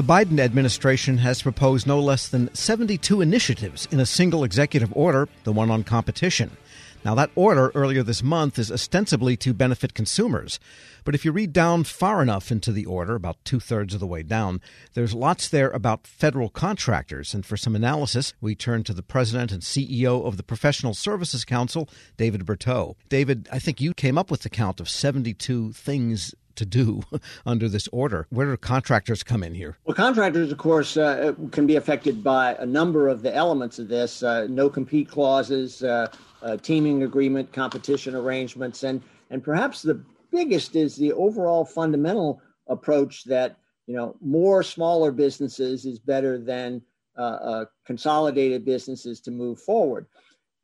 [0.00, 5.28] The Biden administration has proposed no less than 72 initiatives in a single executive order,
[5.44, 6.56] the one on competition.
[7.04, 10.58] Now, that order earlier this month is ostensibly to benefit consumers.
[11.04, 14.06] But if you read down far enough into the order, about two thirds of the
[14.06, 14.62] way down,
[14.94, 17.34] there's lots there about federal contractors.
[17.34, 21.44] And for some analysis, we turn to the president and CEO of the Professional Services
[21.44, 22.96] Council, David Berteau.
[23.10, 27.02] David, I think you came up with the count of 72 things to do
[27.46, 28.26] under this order.
[28.30, 29.78] Where do contractors come in here?
[29.84, 33.88] Well, contractors, of course, uh, can be affected by a number of the elements of
[33.88, 36.06] this uh, no compete clauses, uh,
[36.42, 43.24] uh, teaming agreement, competition arrangements, and, and perhaps the biggest is the overall fundamental approach
[43.24, 46.80] that you know more smaller businesses is better than
[47.18, 50.06] uh, uh, consolidated businesses to move forward.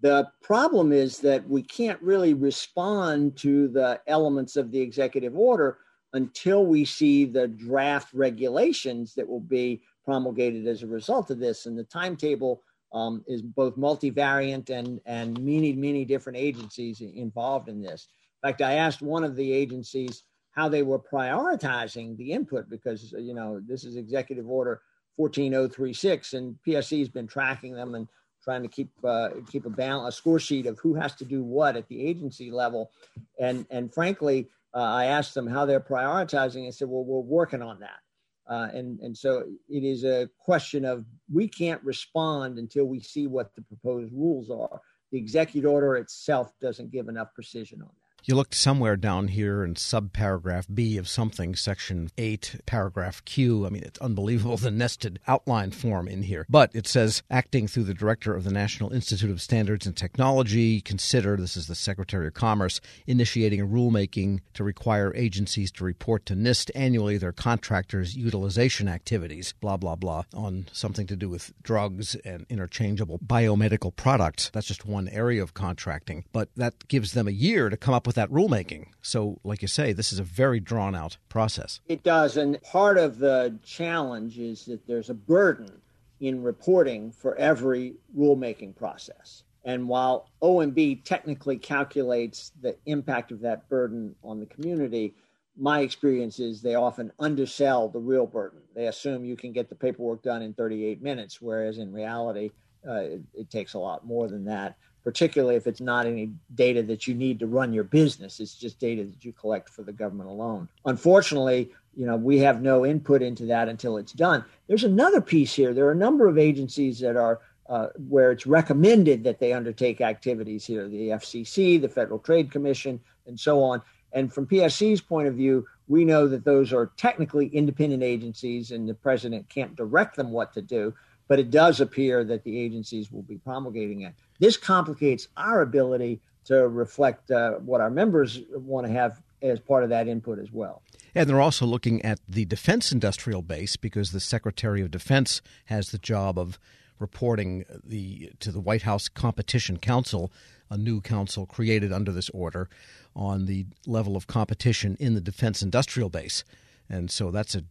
[0.00, 5.78] The problem is that we can't really respond to the elements of the executive order
[6.16, 11.66] until we see the draft regulations that will be promulgated as a result of this.
[11.66, 12.62] And the timetable
[12.92, 18.08] um, is both multivariant and, and many, many different agencies involved in this.
[18.42, 23.14] In fact, I asked one of the agencies how they were prioritizing the input because,
[23.18, 24.80] you know, this is Executive Order
[25.16, 28.08] 14036 and PSC has been tracking them and
[28.42, 31.42] trying to keep uh, keep a balance, a score sheet of who has to do
[31.42, 32.92] what at the agency level.
[33.40, 36.66] And and frankly, uh, I asked them how they're prioritizing.
[36.66, 38.00] I said, well, we're working on that.
[38.48, 43.26] Uh, and and so it is a question of we can't respond until we see
[43.26, 44.80] what the proposed rules are.
[45.10, 48.05] The executive order itself doesn't give enough precision on that.
[48.26, 53.64] You looked somewhere down here in subparagraph B of something, section 8, paragraph Q.
[53.64, 56.44] I mean, it's unbelievable the nested outline form in here.
[56.48, 60.80] But it says, acting through the director of the National Institute of Standards and Technology,
[60.80, 66.26] consider, this is the Secretary of Commerce, initiating a rulemaking to require agencies to report
[66.26, 71.52] to NIST annually their contractors' utilization activities, blah, blah, blah, on something to do with
[71.62, 74.50] drugs and interchangeable biomedical products.
[74.52, 76.24] That's just one area of contracting.
[76.32, 78.86] But that gives them a year to come up with that rulemaking.
[79.02, 81.80] So, like you say, this is a very drawn out process.
[81.86, 82.36] It does.
[82.36, 85.82] And part of the challenge is that there's a burden
[86.20, 89.42] in reporting for every rulemaking process.
[89.64, 95.14] And while OMB technically calculates the impact of that burden on the community,
[95.58, 98.60] my experience is they often undersell the real burden.
[98.74, 102.50] They assume you can get the paperwork done in 38 minutes, whereas in reality,
[102.86, 106.82] uh, it, it, takes a lot more than that particularly if it's not any data
[106.82, 108.40] that you need to run your business.
[108.40, 110.68] It's just data that you collect for the government alone.
[110.84, 114.44] Unfortunately, you know, we have no input into that until it's done.
[114.66, 115.72] There's another piece here.
[115.72, 120.00] There are a number of agencies that are uh, where it's recommended that they undertake
[120.00, 123.82] activities here the FCC, the Federal Trade Commission, and so on.
[124.12, 128.88] And from PSC's point of view, we know that those are technically independent agencies and
[128.88, 130.92] the president can't direct them what to do
[131.28, 134.14] but it does appear that the agencies will be promulgating it.
[134.38, 139.84] This complicates our ability to reflect uh, what our members want to have as part
[139.84, 140.82] of that input as well.
[141.14, 145.90] And they're also looking at the defense industrial base because the Secretary of Defense has
[145.90, 146.58] the job of
[146.98, 150.32] reporting the to the White House Competition Council,
[150.70, 152.68] a new council created under this order,
[153.14, 156.44] on the level of competition in the defense industrial base.
[156.88, 157.62] And so that's a,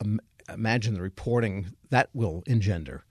[0.00, 0.06] a
[0.48, 3.04] imagine the reporting that will engender.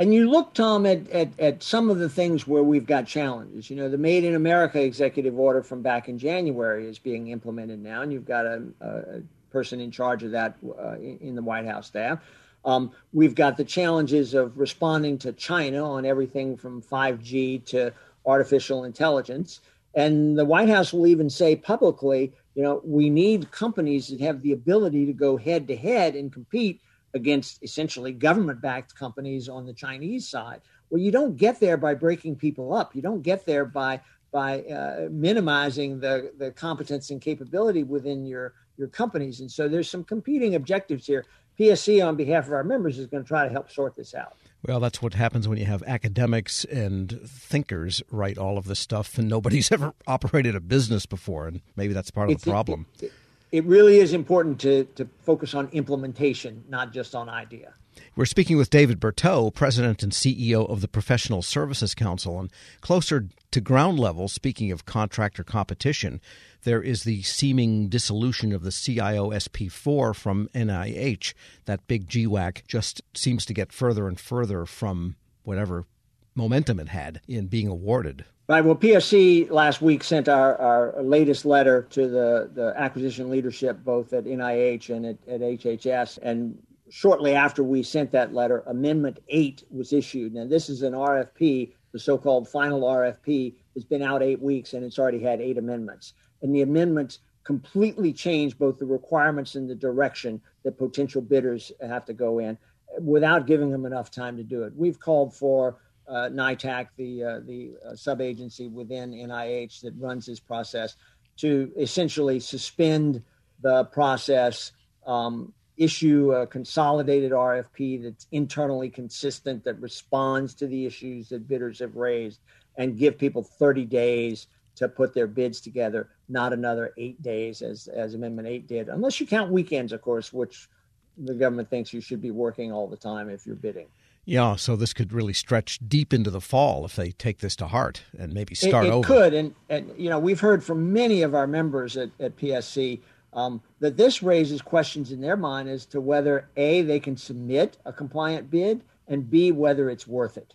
[0.00, 3.70] And you look, Tom, at, at, at, some of the things where we've got challenges.
[3.70, 7.80] You know, the Made in America executive order from back in January is being implemented
[7.80, 11.66] now, and you've got a, a person in charge of that uh, in the White
[11.66, 12.18] House staff.
[12.64, 17.92] Um, we've got the challenges of responding to China on everything from 5G to
[18.26, 19.60] artificial intelligence.
[19.94, 24.42] And the White House will even say publicly you know, we need companies that have
[24.42, 26.80] the ability to go head to head and compete
[27.14, 30.60] against essentially government backed companies on the Chinese side.
[30.90, 32.94] Well, you don't get there by breaking people up.
[32.94, 34.00] You don't get there by
[34.34, 39.38] by uh, minimizing the, the competence and capability within your, your companies.
[39.38, 41.24] And so there's some competing objectives here.
[41.56, 44.34] PSC, on behalf of our members, is going to try to help sort this out.
[44.66, 49.18] Well, that's what happens when you have academics and thinkers write all of this stuff,
[49.18, 52.86] and nobody's ever operated a business before, and maybe that's part of the problem.
[53.00, 53.12] It,
[53.52, 57.74] it really is important to, to focus on implementation, not just on idea.
[58.16, 62.38] We're speaking with David Berteau, President and CEO of the Professional Services Council.
[62.38, 62.50] And
[62.80, 66.20] closer to ground level, speaking of contractor competition,
[66.62, 71.34] there is the seeming dissolution of the CIO-SP4 from NIH.
[71.64, 75.86] That big GWAC just seems to get further and further from whatever
[76.34, 78.24] momentum it had in being awarded.
[78.46, 78.62] Right.
[78.62, 84.12] Well, PSC last week sent our, our latest letter to the, the acquisition leadership, both
[84.12, 86.62] at NIH and at, at HHS, and
[86.94, 90.32] shortly after we sent that letter, Amendment 8 was issued.
[90.32, 94.74] Now, this is an RFP, the so called final RFP, has been out eight weeks
[94.74, 96.12] and it's already had eight amendments.
[96.40, 102.04] And the amendments completely change both the requirements and the direction that potential bidders have
[102.04, 102.56] to go in
[103.00, 104.72] without giving them enough time to do it.
[104.76, 110.26] We've called for uh, NITAAC, the uh, the uh, sub agency within NIH that runs
[110.26, 110.94] this process,
[111.38, 113.20] to essentially suspend
[113.62, 114.70] the process,
[115.08, 121.78] um, issue a consolidated RFP that's internally consistent, that responds to the issues that bidders
[121.80, 122.40] have raised,
[122.76, 127.88] and give people 30 days to put their bids together, not another eight days as
[127.88, 130.68] as Amendment 8 did, unless you count weekends, of course, which
[131.16, 133.86] the government thinks you should be working all the time if you're bidding.
[134.26, 137.66] Yeah, so this could really stretch deep into the fall if they take this to
[137.66, 139.06] heart and maybe start it, it over.
[139.06, 143.00] could, and, and you know we've heard from many of our members at, at PSC
[143.34, 147.76] um, that this raises questions in their mind as to whether a they can submit
[147.84, 150.54] a compliant bid and b whether it's worth it,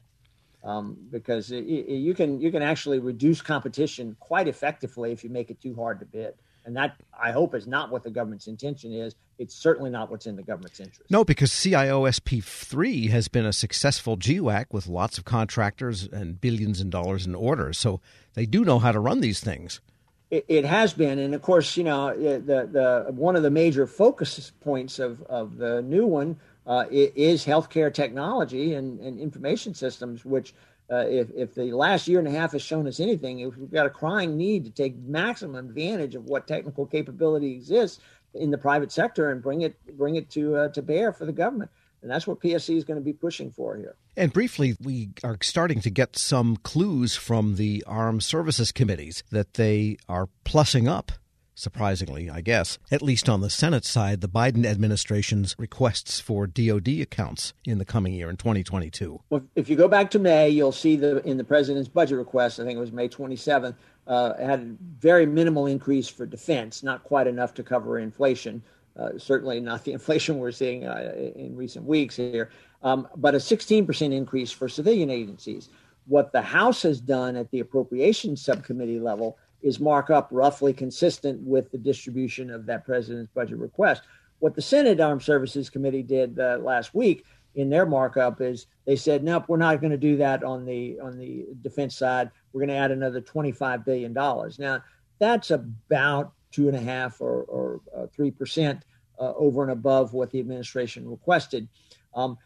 [0.64, 5.30] um, because it, it, you can you can actually reduce competition quite effectively if you
[5.30, 6.34] make it too hard to bid.
[6.66, 9.16] And that, I hope, is not what the government's intention is.
[9.40, 11.10] It's certainly not what's in the government's interest.
[11.10, 16.82] No, because CIOSP 3 has been a successful GWAC with lots of contractors and billions
[16.82, 17.80] in dollars in orders.
[17.80, 18.02] So
[18.34, 19.80] they do know how to run these things.
[20.32, 21.18] It, has been.
[21.18, 25.58] And of course, you know, the, the, one of the major focus points of, of
[25.58, 30.54] the new one uh, is healthcare technology and, and information systems, which
[30.92, 33.88] uh, if, if the last year and a half has shown us anything, we've got
[33.88, 38.00] a crying need to take maximum advantage of what technical capability exists
[38.34, 41.32] in the private sector and bring it bring it to uh, to bear for the
[41.32, 41.72] government.
[42.02, 43.96] And that's what PSC is going to be pushing for here.
[44.16, 49.56] And briefly, we are starting to get some clues from the armed services committees that
[49.56, 51.12] they are plussing up
[51.60, 56.88] surprisingly, I guess, at least on the Senate side, the Biden administration's requests for DoD
[57.02, 59.22] accounts in the coming year in 2022.
[59.30, 62.60] Well, if you go back to May, you'll see the in the president's budget request.
[62.60, 63.76] I think it was May 27th.
[64.08, 68.64] Uh, had a very minimal increase for defense, not quite enough to cover inflation.
[69.00, 72.50] Uh, certainly not the inflation we're seeing uh, in recent weeks here,
[72.84, 75.70] um, but a 16% increase for civilian agencies.
[76.06, 81.42] What the House has done at the appropriations subcommittee level is mark up roughly consistent
[81.42, 84.04] with the distribution of that president's budget request.
[84.40, 87.26] What the Senate Armed Services Committee did uh, last week
[87.56, 91.00] in their markup is they said, nope, we're not going to do that on the
[91.00, 92.32] on the defense side.
[92.54, 94.60] We're going to add another twenty five billion dollars.
[94.60, 94.82] Now
[95.20, 98.84] that's about two and a half or, uh, three percent
[99.20, 101.68] uh, over and above what the administration requested.
[102.14, 102.38] Um,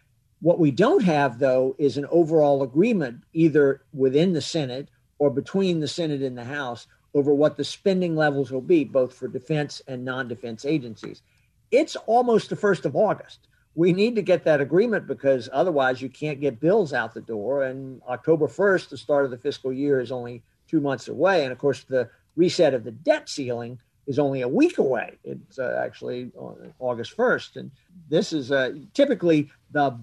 [0.41, 5.79] what we don't have, though, is an overall agreement either within the Senate or between
[5.79, 9.81] the Senate and the House over what the spending levels will be, both for defense
[9.87, 11.21] and non defense agencies.
[11.71, 13.47] It's almost the 1st of August.
[13.75, 17.63] We need to get that agreement because otherwise you can't get bills out the door.
[17.63, 21.43] And October 1st, the start of the fiscal year, is only two months away.
[21.43, 25.17] And of course, the reset of the debt ceiling is only a week away.
[25.23, 26.31] It's uh, actually
[26.79, 27.55] August 1st.
[27.57, 27.71] And
[28.09, 29.97] this is uh, typically the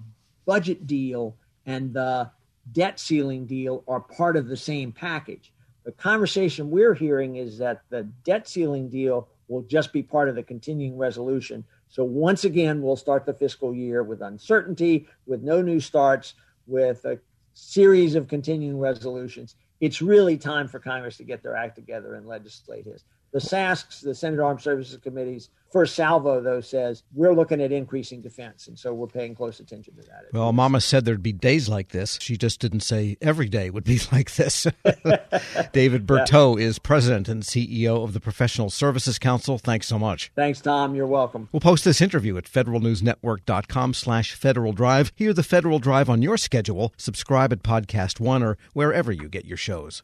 [0.45, 2.31] budget deal and the
[2.71, 5.51] debt ceiling deal are part of the same package.
[5.83, 10.35] The conversation we're hearing is that the debt ceiling deal will just be part of
[10.35, 11.63] the continuing resolution.
[11.89, 16.35] So once again, we'll start the fiscal year with uncertainty, with no new starts,
[16.67, 17.19] with a
[17.53, 19.55] series of continuing resolutions.
[19.81, 23.03] It's really time for Congress to get their act together and legislate his.
[23.31, 28.21] The SASCs, the Senate Armed Services Committees, first salvo though says we're looking at increasing
[28.21, 30.25] defense, and so we're paying close attention to that.
[30.33, 32.19] Well, Mama said there'd be days like this.
[32.21, 34.67] She just didn't say every day would be like this.
[35.71, 36.65] David Berteau yeah.
[36.65, 39.57] is president and CEO of the Professional Services Council.
[39.57, 40.31] Thanks so much.
[40.35, 40.93] Thanks, Tom.
[40.95, 41.49] You're welcome.
[41.51, 45.11] We'll post this interview at federalnewsnetwork.com slash Federal Drive.
[45.15, 46.93] Hear the Federal Drive on your schedule.
[46.97, 50.03] Subscribe at Podcast One or wherever you get your shows.